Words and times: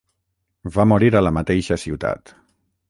Va 0.77 0.85
morir 0.93 1.11
a 1.19 1.23
la 1.27 1.35
mateixa 1.39 1.79
ciutat. 1.85 2.37